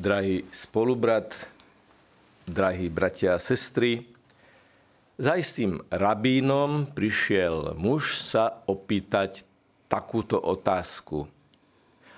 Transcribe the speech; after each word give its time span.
drahý 0.00 0.48
spolubrat, 0.48 1.36
drahí 2.48 2.88
bratia 2.88 3.36
a 3.36 3.42
sestry. 3.42 4.08
Za 5.20 5.36
istým 5.36 5.84
rabínom 5.92 6.88
prišiel 6.88 7.76
muž 7.76 8.16
sa 8.16 8.64
opýtať 8.64 9.44
takúto 9.92 10.40
otázku. 10.40 11.28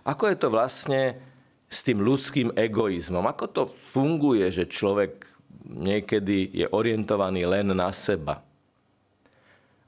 Ako 0.06 0.30
je 0.30 0.37
to 0.38 0.48
vlastne 0.54 1.18
s 1.66 1.82
tým 1.82 1.98
ľudským 1.98 2.54
egoizmom? 2.54 3.27
Ako 3.27 3.50
to 3.50 3.62
funguje, 3.91 4.46
že 4.55 4.71
človek 4.71 5.27
niekedy 5.67 6.55
je 6.55 6.67
orientovaný 6.71 7.51
len 7.51 7.75
na 7.75 7.91
seba? 7.91 8.46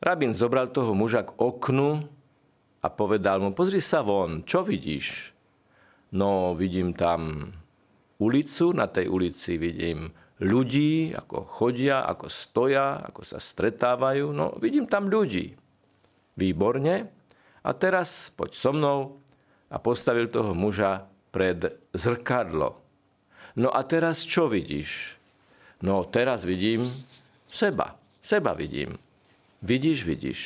Rabín 0.02 0.34
zobral 0.34 0.74
toho 0.74 0.90
muža 0.98 1.22
k 1.22 1.30
oknu 1.38 2.02
a 2.82 2.86
povedal 2.90 3.38
mu, 3.38 3.54
pozri 3.54 3.78
sa 3.78 4.02
von, 4.02 4.42
čo 4.42 4.66
vidíš? 4.66 5.30
No, 6.10 6.58
vidím 6.58 6.90
tam 6.90 7.50
ulicu, 8.20 8.74
na 8.74 8.86
tej 8.86 9.10
ulici 9.10 9.58
vidím 9.58 10.10
ľudí, 10.42 11.14
ako 11.14 11.46
chodia, 11.46 12.02
ako 12.04 12.26
stoja, 12.26 13.00
ako 13.00 13.22
sa 13.22 13.38
stretávajú. 13.38 14.34
No, 14.34 14.54
vidím 14.58 14.90
tam 14.90 15.06
ľudí. 15.06 15.54
Výborne. 16.34 17.10
A 17.64 17.70
teraz 17.72 18.28
poď 18.34 18.50
so 18.52 18.70
mnou 18.74 18.98
a 19.70 19.76
postavil 19.80 20.28
toho 20.28 20.52
muža 20.52 21.06
pred 21.32 21.80
zrkadlo. 21.96 22.76
No 23.54 23.70
a 23.70 23.80
teraz 23.86 24.26
čo 24.26 24.50
vidíš? 24.50 25.16
No 25.80 26.04
teraz 26.04 26.42
vidím 26.42 26.90
seba. 27.46 27.96
Seba 28.20 28.52
vidím. 28.52 28.98
Vidíš, 29.64 30.04
vidíš. 30.04 30.40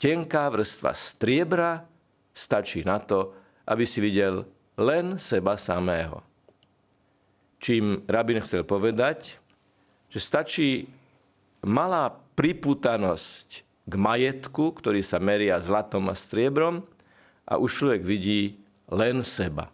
Tenká 0.00 0.50
vrstva 0.50 0.96
striebra 0.98 1.86
stačí 2.34 2.82
na 2.82 2.98
to, 2.98 3.36
aby 3.68 3.86
si 3.86 4.02
videl 4.02 4.42
len 4.74 5.20
seba 5.20 5.54
samého. 5.54 6.31
Čím 7.62 8.02
rabin 8.10 8.42
chcel 8.42 8.66
povedať, 8.66 9.38
že 10.10 10.18
stačí 10.18 10.90
malá 11.62 12.10
priputanosť 12.34 13.48
k 13.86 13.94
majetku, 13.94 14.74
ktorý 14.74 14.98
sa 14.98 15.22
meria 15.22 15.62
zlatom 15.62 16.10
a 16.10 16.18
striebrom 16.18 16.82
a 17.46 17.62
už 17.62 17.70
človek 17.70 18.02
vidí 18.02 18.58
len 18.90 19.22
seba. 19.22 19.70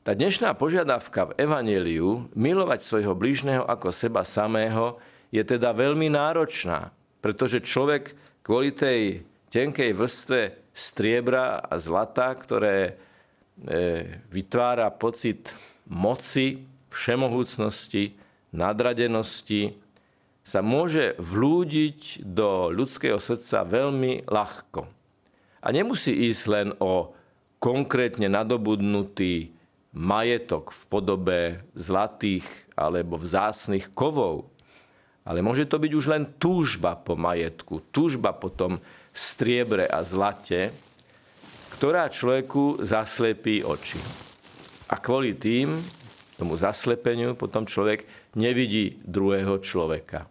Tá 0.00 0.16
dnešná 0.16 0.56
požiadavka 0.56 1.28
v 1.28 1.36
Evangeliu 1.44 2.32
milovať 2.32 2.88
svojho 2.88 3.12
blížneho 3.12 3.68
ako 3.68 3.92
seba 3.92 4.24
samého 4.24 4.96
je 5.28 5.44
teda 5.44 5.76
veľmi 5.76 6.08
náročná, 6.08 6.88
pretože 7.20 7.60
človek 7.60 8.16
kvôli 8.40 8.72
tej 8.72 9.28
tenkej 9.52 9.92
vrstve 9.92 10.72
striebra 10.72 11.60
a 11.60 11.76
zlata, 11.76 12.32
ktoré 12.32 12.96
E, 13.60 14.16
vytvára 14.32 14.88
pocit 14.88 15.52
moci, 15.90 16.62
všemohúcnosti, 16.94 18.14
nadradenosti, 18.54 19.74
sa 20.40 20.64
môže 20.64 21.18
vlúdiť 21.20 22.24
do 22.24 22.72
ľudského 22.72 23.20
srdca 23.20 23.66
veľmi 23.66 24.24
ľahko. 24.26 24.88
A 25.60 25.68
nemusí 25.70 26.32
ísť 26.32 26.44
len 26.48 26.68
o 26.80 27.12
konkrétne 27.60 28.32
nadobudnutý 28.32 29.52
majetok 29.92 30.72
v 30.72 30.82
podobe 30.88 31.40
zlatých 31.76 32.46
alebo 32.72 33.20
vzácných 33.20 33.92
kovov, 33.92 34.48
ale 35.28 35.44
môže 35.44 35.68
to 35.68 35.76
byť 35.76 35.92
už 35.92 36.06
len 36.08 36.24
túžba 36.40 36.96
po 36.96 37.14
majetku, 37.18 37.84
túžba 37.92 38.32
po 38.32 38.48
tom 38.48 38.80
striebre 39.12 39.84
a 39.84 40.00
zlate, 40.00 40.72
ktorá 41.76 42.08
človeku 42.08 42.80
zaslepí 42.80 43.60
oči. 43.60 44.29
A 44.90 44.98
kvôli 44.98 45.38
tým, 45.38 45.78
tomu 46.34 46.58
zaslepeniu, 46.58 47.38
potom 47.38 47.68
človek 47.68 48.08
nevidí 48.34 48.98
druhého 49.06 49.62
človeka. 49.62 50.26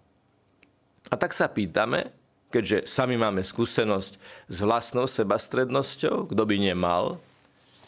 A 1.10 1.16
tak 1.16 1.32
sa 1.32 1.48
pýtame, 1.48 2.12
keďže 2.52 2.90
sami 2.90 3.16
máme 3.16 3.46
skúsenosť 3.46 4.14
s 4.50 4.58
vlastnou 4.60 5.06
sebastrednosťou, 5.08 6.34
kto 6.34 6.44
by 6.44 6.56
nemal, 6.60 7.22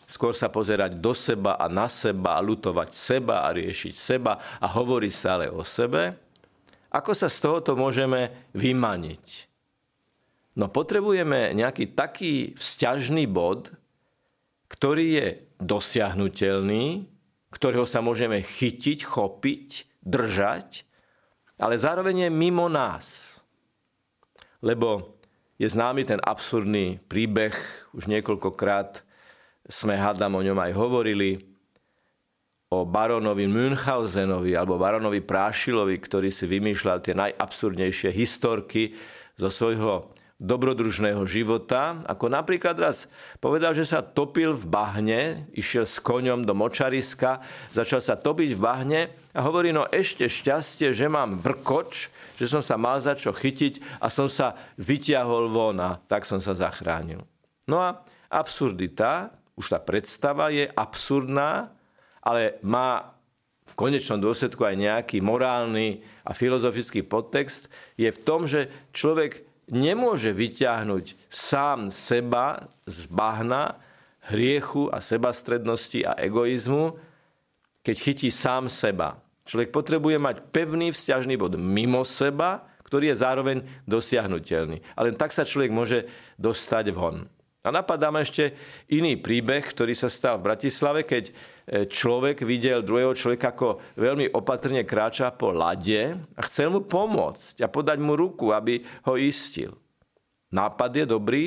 skôr 0.05 0.31
sa 0.31 0.47
pozerať 0.53 1.01
do 1.01 1.11
seba 1.17 1.57
a 1.57 1.65
na 1.67 1.89
seba 1.89 2.37
a 2.37 2.45
lutovať 2.45 2.89
seba 2.93 3.47
a 3.47 3.55
riešiť 3.55 3.93
seba 3.95 4.37
a 4.61 4.65
hovoriť 4.69 5.11
stále 5.11 5.45
o 5.49 5.65
sebe, 5.65 6.13
ako 6.91 7.11
sa 7.15 7.31
z 7.31 7.37
tohoto 7.39 7.71
môžeme 7.79 8.51
vymaniť? 8.51 9.47
No 10.59 10.67
potrebujeme 10.67 11.55
nejaký 11.55 11.95
taký 11.95 12.51
vzťažný 12.59 13.23
bod, 13.31 13.71
ktorý 14.67 15.07
je 15.15 15.27
dosiahnutelný, 15.61 17.05
ktorého 17.53 17.85
sa 17.85 18.01
môžeme 18.01 18.41
chytiť, 18.41 19.05
chopiť, 19.05 19.69
držať, 20.01 20.83
ale 21.61 21.77
zároveň 21.77 22.27
je 22.27 22.29
mimo 22.33 22.65
nás. 22.65 23.37
Lebo 24.65 25.17
je 25.61 25.69
známy 25.69 26.09
ten 26.09 26.17
absurdný 26.17 26.97
príbeh, 27.05 27.53
už 27.93 28.09
niekoľkokrát 28.09 29.05
sme 29.69 29.93
hádam 29.93 30.41
o 30.41 30.41
ňom 30.41 30.57
aj 30.57 30.71
hovorili, 30.73 31.51
o 32.71 32.87
baronovi 32.87 33.51
Münchausenovi 33.51 34.55
alebo 34.55 34.79
baronovi 34.79 35.19
Prášilovi, 35.19 35.99
ktorý 35.99 36.31
si 36.31 36.47
vymýšľal 36.47 37.03
tie 37.03 37.11
najabsurdnejšie 37.19 38.15
historky 38.15 38.95
zo 39.35 39.51
svojho 39.51 40.07
dobrodružného 40.41 41.21
života, 41.29 42.01
ako 42.09 42.25
napríklad 42.33 42.73
raz 42.81 43.05
povedal, 43.37 43.77
že 43.77 43.85
sa 43.85 44.01
topil 44.01 44.57
v 44.57 44.65
bahne, 44.65 45.21
išiel 45.53 45.85
s 45.85 46.01
koňom 46.01 46.41
do 46.41 46.57
močariska, 46.57 47.45
začal 47.69 48.01
sa 48.01 48.17
topiť 48.17 48.57
v 48.57 48.63
bahne 48.63 49.01
a 49.37 49.45
hovorí, 49.45 49.69
no 49.69 49.85
ešte 49.85 50.25
šťastie, 50.25 50.97
že 50.97 51.05
mám 51.05 51.37
vrkoč, 51.37 52.09
že 52.41 52.49
som 52.49 52.65
sa 52.65 52.73
mal 52.73 52.97
za 52.97 53.13
čo 53.13 53.29
chytiť 53.37 54.01
a 54.01 54.09
som 54.09 54.25
sa 54.25 54.57
vyťahol 54.81 55.45
von 55.53 55.77
a 55.77 56.01
tak 56.09 56.25
som 56.25 56.41
sa 56.41 56.57
zachránil. 56.57 57.21
No 57.69 57.77
a 57.77 58.01
absurdita, 58.33 59.29
už 59.53 59.77
tá 59.77 59.77
predstava 59.77 60.49
je 60.49 60.65
absurdná, 60.65 61.69
ale 62.25 62.57
má 62.65 63.13
v 63.69 63.73
konečnom 63.77 64.17
dôsledku 64.17 64.65
aj 64.65 64.73
nejaký 64.73 65.17
morálny 65.21 66.01
a 66.25 66.33
filozofický 66.33 67.05
podtext, 67.05 67.69
je 67.93 68.09
v 68.09 68.19
tom, 68.25 68.49
že 68.49 68.73
človek 68.89 69.50
nemôže 69.71 70.35
vyťahnuť 70.35 71.31
sám 71.31 71.87
seba 71.87 72.67
z 72.83 73.07
bahna, 73.07 73.79
hriechu 74.29 74.91
a 74.93 75.01
sebastrednosti 75.01 76.05
a 76.05 76.13
egoizmu, 76.19 76.99
keď 77.81 77.95
chytí 77.97 78.29
sám 78.29 78.69
seba. 78.69 79.17
Človek 79.49 79.73
potrebuje 79.73 80.21
mať 80.21 80.35
pevný 80.53 80.93
vzťažný 80.93 81.33
bod 81.41 81.57
mimo 81.57 82.05
seba, 82.05 82.69
ktorý 82.85 83.15
je 83.15 83.21
zároveň 83.23 83.57
dosiahnutelný. 83.89 84.83
A 84.93 84.99
len 85.07 85.17
tak 85.17 85.33
sa 85.33 85.47
človek 85.47 85.73
môže 85.73 86.05
dostať 86.37 86.93
von. 86.93 87.25
A 87.61 87.69
napadá 87.69 88.09
ma 88.09 88.25
ešte 88.25 88.57
iný 88.89 89.21
príbeh, 89.21 89.61
ktorý 89.61 89.93
sa 89.93 90.09
stal 90.09 90.41
v 90.41 90.49
Bratislave, 90.49 91.05
keď 91.05 91.29
e, 91.29 91.33
človek 91.85 92.41
videl 92.41 92.81
druhého 92.81 93.13
človeka, 93.13 93.53
ako 93.53 93.77
veľmi 94.01 94.33
opatrne 94.33 94.81
kráča 94.81 95.29
po 95.29 95.53
lade 95.53 96.17
a 96.17 96.41
chcel 96.49 96.73
mu 96.73 96.81
pomôcť 96.81 97.61
a 97.61 97.69
podať 97.69 98.01
mu 98.01 98.17
ruku, 98.17 98.49
aby 98.49 98.81
ho 99.05 99.13
istil. 99.13 99.77
Nápad 100.49 100.91
je 100.97 101.05
dobrý, 101.05 101.43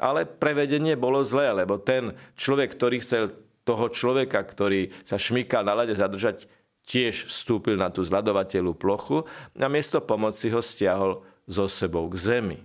ale 0.00 0.24
prevedenie 0.24 0.96
bolo 0.96 1.20
zlé, 1.20 1.52
lebo 1.52 1.76
ten 1.76 2.16
človek, 2.32 2.72
ktorý 2.72 2.96
chcel 3.04 3.36
toho 3.68 3.92
človeka, 3.92 4.40
ktorý 4.40 4.88
sa 5.04 5.20
šmykal 5.20 5.68
na 5.68 5.76
lade 5.76 5.92
zadržať, 5.92 6.48
tiež 6.88 7.28
vstúpil 7.28 7.76
na 7.76 7.92
tú 7.92 8.00
zladovateľú 8.00 8.72
plochu 8.72 9.28
a 9.52 9.68
miesto 9.68 10.00
pomoci 10.00 10.48
ho 10.48 10.64
stiahol 10.64 11.20
so 11.44 11.68
sebou 11.68 12.08
k 12.08 12.16
zemi. 12.16 12.58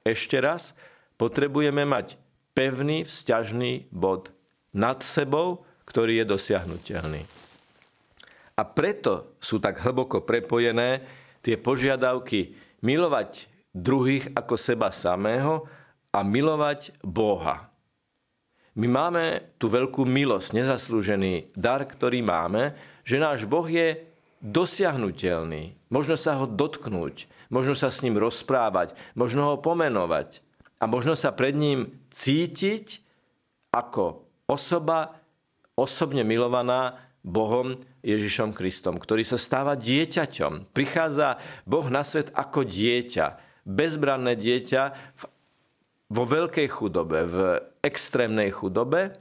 Ešte 0.00 0.40
raz, 0.40 0.72
potrebujeme 1.16 1.86
mať 1.86 2.18
pevný 2.54 3.02
vzťažný 3.06 3.90
bod 3.90 4.30
nad 4.74 5.02
sebou, 5.02 5.66
ktorý 5.86 6.22
je 6.22 6.26
dosiahnutelný. 6.26 7.22
A 8.54 8.62
preto 8.62 9.34
sú 9.42 9.58
tak 9.58 9.82
hlboko 9.82 10.22
prepojené 10.22 11.02
tie 11.42 11.58
požiadavky 11.58 12.54
milovať 12.86 13.50
druhých 13.74 14.30
ako 14.38 14.54
seba 14.54 14.94
samého 14.94 15.66
a 16.14 16.22
milovať 16.22 16.94
Boha. 17.02 17.74
My 18.78 18.86
máme 18.90 19.54
tú 19.58 19.70
veľkú 19.70 20.06
milosť, 20.06 20.54
nezaslúžený 20.54 21.54
dar, 21.54 21.82
ktorý 21.82 22.22
máme, 22.22 22.74
že 23.06 23.22
náš 23.22 23.46
Boh 23.46 23.66
je 23.66 24.02
dosiahnutelný. 24.42 25.74
Možno 25.90 26.14
sa 26.18 26.38
ho 26.38 26.46
dotknúť, 26.46 27.30
možno 27.50 27.74
sa 27.74 27.90
s 27.90 28.02
ním 28.02 28.18
rozprávať, 28.18 28.94
možno 29.14 29.54
ho 29.54 29.56
pomenovať 29.58 30.43
a 30.78 30.84
možno 30.86 31.14
sa 31.14 31.30
pred 31.30 31.54
ním 31.54 31.94
cítiť 32.10 33.00
ako 33.74 34.26
osoba 34.46 35.18
osobne 35.74 36.22
milovaná 36.22 37.00
Bohom 37.24 37.80
Ježišom 38.04 38.52
Kristom, 38.52 39.00
ktorý 39.00 39.24
sa 39.24 39.40
stáva 39.40 39.74
dieťaťom. 39.80 40.70
Prichádza 40.76 41.40
Boh 41.64 41.88
na 41.88 42.04
svet 42.04 42.28
ako 42.36 42.68
dieťa, 42.68 43.40
bezbranné 43.64 44.36
dieťa 44.36 44.82
vo 46.12 46.24
veľkej 46.28 46.68
chudobe, 46.68 47.18
v 47.24 47.36
extrémnej 47.80 48.52
chudobe, 48.52 49.16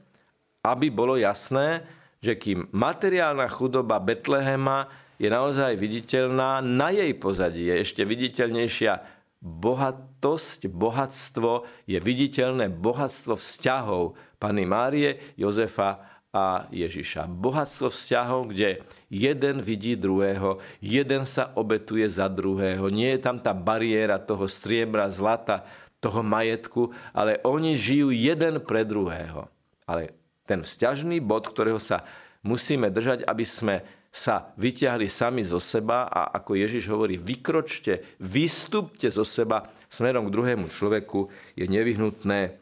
aby 0.67 0.91
bolo 0.91 1.15
jasné, 1.15 1.87
že 2.19 2.35
kým 2.35 2.67
materiálna 2.75 3.47
chudoba 3.47 4.03
Betlehema 4.03 4.91
je 5.15 5.31
naozaj 5.31 5.79
viditeľná, 5.79 6.59
na 6.59 6.91
jej 6.91 7.15
pozadí 7.15 7.71
je 7.71 7.75
ešte 7.87 8.03
viditeľnejšia 8.03 9.22
bohatosť, 9.43 10.71
bohatstvo, 10.71 11.67
je 11.83 11.99
viditeľné 11.99 12.71
bohatstvo 12.71 13.35
vzťahov 13.35 14.15
Pany 14.39 14.63
Márie, 14.63 15.35
Jozefa 15.35 15.99
a 16.31 16.65
Ježiša. 16.71 17.27
Bohatstvo 17.27 17.91
vzťahov, 17.91 18.55
kde 18.55 18.81
jeden 19.11 19.59
vidí 19.59 19.99
druhého, 19.99 20.63
jeden 20.79 21.27
sa 21.27 21.51
obetuje 21.59 22.07
za 22.07 22.31
druhého. 22.31 22.87
Nie 22.87 23.19
je 23.19 23.21
tam 23.21 23.37
tá 23.37 23.51
bariéra 23.51 24.17
toho 24.17 24.47
striebra, 24.47 25.11
zlata, 25.11 25.67
toho 25.99 26.23
majetku, 26.23 26.95
ale 27.11 27.43
oni 27.43 27.75
žijú 27.75 28.15
jeden 28.15 28.63
pre 28.63 28.87
druhého. 28.87 29.51
Ale 29.83 30.15
ten 30.47 30.63
vzťažný 30.63 31.19
bod, 31.19 31.47
ktorého 31.51 31.79
sa 31.79 32.03
musíme 32.43 32.91
držať, 32.91 33.27
aby 33.27 33.45
sme 33.47 33.75
sa 34.13 34.53
vyťahli 34.61 35.09
sami 35.09 35.41
zo 35.41 35.57
seba 35.57 36.05
a 36.05 36.29
ako 36.37 36.53
Ježiš 36.53 36.85
hovorí, 36.93 37.17
vykročte, 37.17 38.05
vystupte 38.21 39.09
zo 39.09 39.25
seba 39.25 39.73
smerom 39.89 40.29
k 40.29 40.33
druhému 40.37 40.69
človeku, 40.69 41.33
je 41.57 41.65
nevyhnutné 41.65 42.61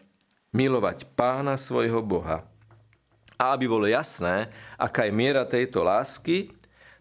milovať 0.56 1.12
pána 1.12 1.60
svojho 1.60 2.00
Boha 2.00 2.48
a 3.42 3.58
aby 3.58 3.66
bolo 3.66 3.90
jasné, 3.90 4.54
aká 4.78 5.10
je 5.10 5.18
miera 5.18 5.42
tejto 5.50 5.82
lásky, 5.82 6.54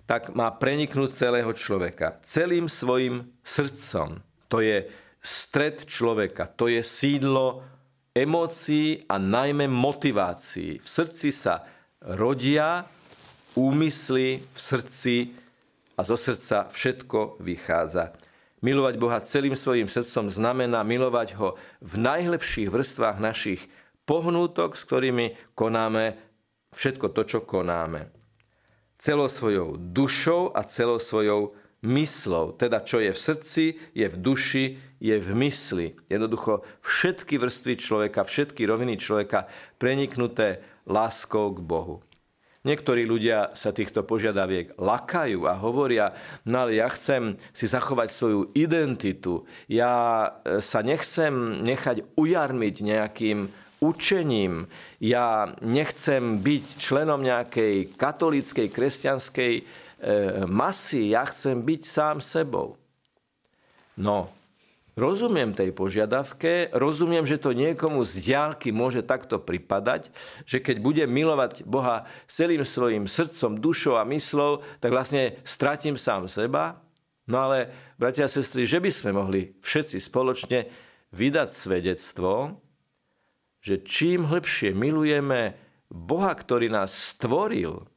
tak 0.08 0.32
má 0.32 0.48
preniknúť 0.48 1.12
celého 1.12 1.52
človeka. 1.52 2.16
Celým 2.24 2.64
svojim 2.64 3.28
srdcom. 3.44 4.24
To 4.48 4.64
je 4.64 4.88
stred 5.20 5.84
človeka. 5.84 6.48
To 6.56 6.72
je 6.72 6.80
sídlo 6.80 7.60
emócií 8.16 9.04
a 9.04 9.20
najmä 9.20 9.68
motivácií. 9.68 10.80
V 10.80 10.88
srdci 10.88 11.28
sa 11.28 11.68
rodia 12.00 12.88
úmysly 13.54 14.42
v 14.42 14.58
srdci 14.58 15.14
a 15.98 16.04
zo 16.06 16.16
srdca 16.16 16.70
všetko 16.70 17.40
vychádza. 17.42 18.14
Milovať 18.60 18.94
Boha 19.00 19.18
celým 19.24 19.56
svojim 19.56 19.88
srdcom 19.88 20.28
znamená 20.28 20.84
milovať 20.84 21.36
ho 21.40 21.56
v 21.80 21.94
najlepších 21.96 22.68
vrstvách 22.68 23.16
našich 23.16 23.64
pohnútok, 24.04 24.76
s 24.76 24.84
ktorými 24.84 25.56
konáme 25.56 26.20
všetko 26.76 27.16
to, 27.16 27.22
čo 27.24 27.38
konáme. 27.40 28.12
Celou 29.00 29.32
svojou 29.32 29.80
dušou 29.80 30.52
a 30.52 30.60
celou 30.68 31.00
svojou 31.00 31.56
myslou. 31.80 32.52
Teda 32.52 32.84
čo 32.84 33.00
je 33.00 33.16
v 33.16 33.20
srdci, 33.20 33.64
je 33.96 34.04
v 34.04 34.16
duši, 34.20 34.64
je 35.00 35.16
v 35.16 35.30
mysli. 35.40 35.96
Jednoducho 36.12 36.60
všetky 36.84 37.40
vrstvy 37.40 37.80
človeka, 37.80 38.28
všetky 38.28 38.68
roviny 38.68 39.00
človeka 39.00 39.48
preniknuté 39.80 40.60
láskou 40.84 41.56
k 41.56 41.64
Bohu. 41.64 42.04
Niektorí 42.60 43.08
ľudia 43.08 43.56
sa 43.56 43.72
týchto 43.72 44.04
požiadaviek 44.04 44.76
lakajú 44.76 45.48
a 45.48 45.56
hovoria, 45.56 46.12
no 46.44 46.68
ale 46.68 46.76
ja 46.76 46.92
chcem 46.92 47.40
si 47.56 47.64
zachovať 47.64 48.12
svoju 48.12 48.52
identitu, 48.52 49.48
ja 49.64 50.28
e, 50.44 50.60
sa 50.60 50.84
nechcem 50.84 51.64
nechať 51.64 52.20
ujarmiť 52.20 52.74
nejakým 52.84 53.48
učením. 53.80 54.68
Ja 55.00 55.56
nechcem 55.64 56.44
byť 56.44 56.64
členom 56.76 57.24
nejakej 57.24 57.96
katolíckej, 57.96 58.68
kresťanskej 58.68 59.52
e, 59.56 59.62
masy, 60.44 61.16
ja 61.16 61.24
chcem 61.24 61.64
byť 61.64 61.82
sám 61.88 62.20
sebou. 62.20 62.76
No, 63.96 64.28
rozumiem 65.00 65.56
tej 65.56 65.72
požiadavke, 65.72 66.68
rozumiem, 66.76 67.24
že 67.24 67.40
to 67.40 67.56
niekomu 67.56 68.04
z 68.04 68.20
diálky 68.20 68.68
môže 68.68 69.00
takto 69.00 69.40
pripadať, 69.40 70.12
že 70.44 70.60
keď 70.60 70.76
bude 70.84 71.04
milovať 71.08 71.64
Boha 71.64 72.04
celým 72.28 72.68
svojim 72.68 73.08
srdcom, 73.08 73.56
dušou 73.56 73.96
a 73.96 74.04
myslou, 74.04 74.60
tak 74.84 74.92
vlastne 74.92 75.40
stratím 75.48 75.96
sám 75.96 76.28
seba. 76.28 76.84
No 77.24 77.48
ale, 77.48 77.72
bratia 77.96 78.28
a 78.28 78.32
sestry, 78.32 78.68
že 78.68 78.76
by 78.76 78.90
sme 78.92 79.16
mohli 79.16 79.56
všetci 79.64 79.96
spoločne 79.96 80.68
vydať 81.16 81.48
svedectvo, 81.48 82.60
že 83.64 83.80
čím 83.80 84.28
hlbšie 84.28 84.76
milujeme 84.76 85.56
Boha, 85.88 86.36
ktorý 86.36 86.68
nás 86.68 87.16
stvoril, 87.16 87.88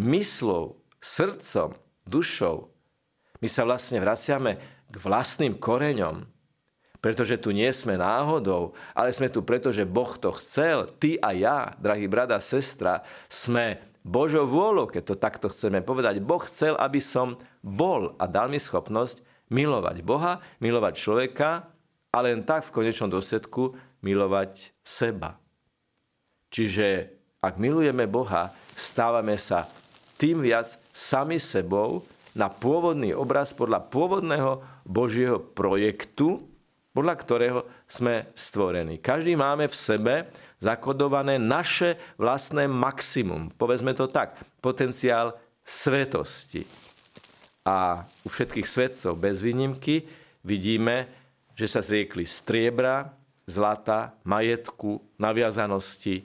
myslou, 0.00 0.80
srdcom, 0.98 1.76
dušou, 2.08 2.70
my 3.40 3.48
sa 3.48 3.64
vlastne 3.64 3.98
vraciame 4.04 4.60
k 4.90 4.96
vlastným 4.98 5.56
koreňom. 5.56 6.26
Pretože 7.00 7.40
tu 7.40 7.56
nie 7.56 7.70
sme 7.72 7.96
náhodou, 7.96 8.76
ale 8.92 9.14
sme 9.16 9.32
tu 9.32 9.40
preto, 9.40 9.72
že 9.72 9.88
Boh 9.88 10.10
to 10.20 10.36
chcel. 10.36 10.84
Ty 10.84 11.16
a 11.24 11.30
ja, 11.32 11.58
drahý 11.80 12.04
brada 12.04 12.36
sestra, 12.44 13.00
sme 13.24 13.80
Božou 14.04 14.44
vôľou, 14.44 14.84
keď 14.88 15.02
to 15.08 15.16
takto 15.16 15.46
chceme 15.48 15.80
povedať. 15.80 16.20
Boh 16.20 16.40
chcel, 16.44 16.76
aby 16.76 17.00
som 17.00 17.40
bol 17.64 18.12
a 18.20 18.28
dal 18.28 18.52
mi 18.52 18.60
schopnosť 18.60 19.24
milovať 19.48 20.04
Boha, 20.04 20.44
milovať 20.60 20.94
človeka 21.00 21.72
a 22.12 22.18
len 22.20 22.44
tak 22.44 22.68
v 22.68 22.74
konečnom 22.74 23.08
dôsledku 23.08 23.76
milovať 24.04 24.72
seba. 24.84 25.40
Čiže 26.52 27.16
ak 27.40 27.56
milujeme 27.56 28.04
Boha, 28.04 28.52
stávame 28.76 29.40
sa 29.40 29.64
tým 30.20 30.44
viac 30.44 30.76
sami 30.92 31.40
sebou 31.40 32.04
na 32.34 32.46
pôvodný 32.50 33.10
obraz 33.14 33.50
podľa 33.50 33.82
pôvodného 33.90 34.62
Božieho 34.86 35.42
projektu, 35.42 36.46
podľa 36.90 37.14
ktorého 37.18 37.60
sme 37.86 38.30
stvorení. 38.34 38.98
Každý 38.98 39.38
máme 39.38 39.70
v 39.70 39.76
sebe 39.78 40.14
zakodované 40.58 41.38
naše 41.38 41.96
vlastné 42.18 42.66
maximum. 42.66 43.50
Povedzme 43.54 43.94
to 43.94 44.10
tak, 44.10 44.38
potenciál 44.58 45.38
svetosti. 45.62 46.66
A 47.62 48.02
u 48.26 48.28
všetkých 48.28 48.66
svetcov 48.66 49.14
bez 49.20 49.38
výnimky 49.44 50.02
vidíme, 50.42 51.06
že 51.54 51.70
sa 51.70 51.84
zriekli 51.84 52.26
striebra, 52.26 53.12
zlata, 53.46 54.16
majetku, 54.26 54.98
naviazanosti 55.20 56.24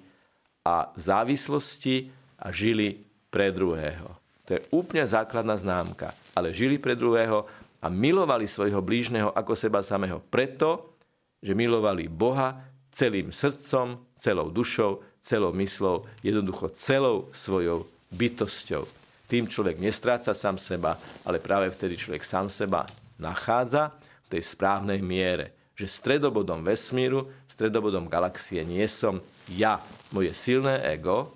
a 0.66 0.90
závislosti 0.98 2.10
a 2.42 2.50
žili 2.50 3.06
pre 3.30 3.54
druhého. 3.54 4.25
To 4.46 4.58
je 4.58 4.62
úplne 4.74 5.06
základná 5.06 5.58
známka. 5.58 6.14
Ale 6.38 6.54
žili 6.54 6.78
pre 6.78 6.94
druhého 6.94 7.46
a 7.82 7.88
milovali 7.90 8.46
svojho 8.46 8.82
blížneho 8.82 9.34
ako 9.34 9.54
seba 9.58 9.82
samého 9.82 10.22
preto, 10.22 10.98
že 11.42 11.58
milovali 11.58 12.10
Boha 12.10 12.62
celým 12.90 13.30
srdcom, 13.30 14.02
celou 14.16 14.50
dušou, 14.50 15.04
celou 15.22 15.52
myslou, 15.58 16.06
jednoducho 16.22 16.74
celou 16.74 17.30
svojou 17.34 17.86
bytosťou. 18.14 18.86
Tým 19.26 19.50
človek 19.50 19.82
nestráca 19.82 20.38
sám 20.38 20.62
seba, 20.62 20.98
ale 21.26 21.42
práve 21.42 21.74
vtedy 21.74 21.98
človek 21.98 22.22
sám 22.22 22.48
seba 22.48 22.86
nachádza 23.18 23.90
v 24.30 24.38
tej 24.38 24.42
správnej 24.46 25.02
miere 25.02 25.56
že 25.76 25.92
stredobodom 25.92 26.64
vesmíru, 26.64 27.28
stredobodom 27.52 28.08
galaxie 28.08 28.64
nie 28.64 28.88
som 28.88 29.20
ja, 29.52 29.84
moje 30.16 30.32
silné 30.32 30.80
ego, 30.88 31.36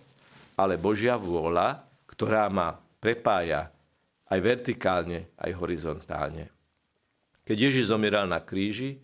ale 0.56 0.80
Božia 0.80 1.20
vôľa, 1.20 1.84
ktorá 2.08 2.48
ma 2.48 2.80
prepája 3.00 3.72
aj 4.30 4.40
vertikálne, 4.40 5.34
aj 5.40 5.52
horizontálne. 5.58 6.54
Keď 7.44 7.58
Ježiš 7.58 7.90
zomieral 7.90 8.30
na 8.30 8.38
kríži, 8.38 9.02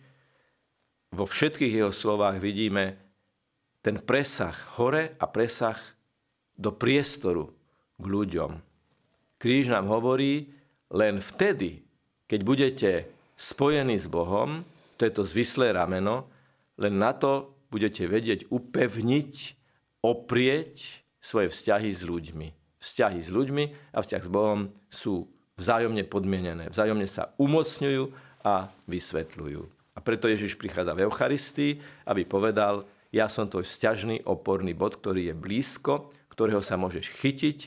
vo 1.10 1.26
všetkých 1.26 1.82
jeho 1.82 1.90
slovách 1.90 2.38
vidíme 2.38 2.94
ten 3.82 3.98
presah 3.98 4.54
hore 4.78 5.18
a 5.18 5.24
presah 5.26 5.78
do 6.54 6.70
priestoru 6.70 7.50
k 7.98 8.04
ľuďom. 8.04 8.58
Kríž 9.36 9.70
nám 9.72 9.90
hovorí, 9.90 10.50
len 10.90 11.18
vtedy, 11.18 11.82
keď 12.30 12.40
budete 12.46 12.90
spojení 13.34 13.98
s 13.98 14.06
Bohom, 14.06 14.62
to 14.96 15.04
je 15.04 15.12
to 15.12 15.22
zvislé 15.26 15.76
rameno, 15.76 16.30
len 16.80 16.96
na 16.96 17.12
to 17.12 17.52
budete 17.68 18.06
vedieť 18.08 18.48
upevniť, 18.48 19.34
oprieť 20.00 21.04
svoje 21.20 21.50
vzťahy 21.50 21.90
s 21.92 22.02
ľuďmi. 22.06 22.65
Vzťahy 22.86 23.18
s 23.18 23.34
ľuďmi 23.34 23.64
a 23.90 23.98
vzťah 23.98 24.22
s 24.22 24.30
Bohom 24.30 24.70
sú 24.86 25.26
vzájomne 25.58 26.06
podmienené. 26.06 26.70
Vzájomne 26.70 27.10
sa 27.10 27.34
umocňujú 27.42 28.14
a 28.46 28.70
vysvetľujú. 28.86 29.62
A 29.96 29.98
preto 29.98 30.30
Ježiš 30.30 30.54
prichádza 30.54 30.94
v 30.94 31.10
Eucharistii, 31.10 31.82
aby 32.06 32.22
povedal, 32.22 32.86
ja 33.10 33.26
som 33.26 33.50
tvoj 33.50 33.66
vzťažný 33.66 34.22
oporný 34.28 34.76
bod, 34.76 35.02
ktorý 35.02 35.32
je 35.32 35.34
blízko, 35.34 36.14
ktorého 36.30 36.62
sa 36.62 36.78
môžeš 36.78 37.10
chytiť, 37.10 37.58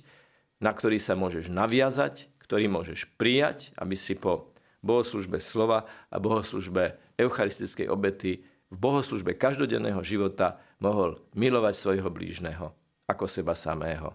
na 0.63 0.71
ktorý 0.71 1.01
sa 1.01 1.19
môžeš 1.19 1.51
naviazať, 1.51 2.29
ktorý 2.45 2.71
môžeš 2.71 3.09
prijať, 3.19 3.73
aby 3.75 3.97
si 3.99 4.15
po 4.15 4.53
bohoslužbe 4.79 5.41
slova 5.43 5.89
a 6.07 6.15
bohoslužbe 6.21 6.95
eucharistickej 7.19 7.91
obety 7.91 8.45
v 8.69 8.77
bohoslužbe 8.77 9.35
každodenného 9.35 9.99
života 10.05 10.61
mohol 10.79 11.17
milovať 11.33 11.75
svojho 11.75 12.07
blížneho 12.13 12.71
ako 13.09 13.25
seba 13.25 13.57
samého. 13.57 14.13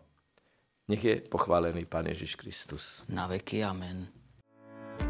Nech 0.85 1.01
je 1.01 1.17
pochválený 1.17 1.89
Pán 1.89 2.05
Ježiš 2.05 2.37
Kristus. 2.37 3.09
Na 3.09 3.25
veky 3.25 3.65
amen. 3.65 4.13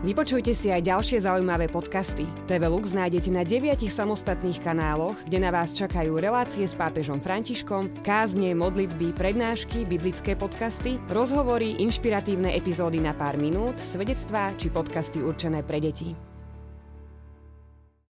Vypočujte 0.07 0.55
si 0.55 0.71
aj 0.71 0.87
ďalšie 0.87 1.27
zaujímavé 1.27 1.69
podcasty. 1.69 2.25
TV 2.49 2.63
Lux 2.71 2.95
nájdete 2.95 3.29
na 3.35 3.43
deviatich 3.43 3.93
samostatných 3.93 4.63
kanáloch, 4.63 5.19
kde 5.27 5.43
na 5.43 5.51
vás 5.51 5.75
čakajú 5.77 6.17
relácie 6.17 6.65
s 6.65 6.79
pápežom 6.79 7.19
Františkom, 7.21 8.01
kázne, 8.07 8.55
modlitby, 8.55 9.13
prednášky, 9.19 9.83
biblické 9.85 10.39
podcasty, 10.39 10.97
rozhovory, 11.11 11.77
inšpiratívne 11.83 12.55
epizódy 12.55 13.03
na 13.03 13.13
pár 13.13 13.35
minút, 13.35 13.77
svedectvá 13.83 14.55
či 14.55 14.71
podcasty 14.71 15.21
určené 15.21 15.67
pre 15.67 15.83
deti. 15.83 16.34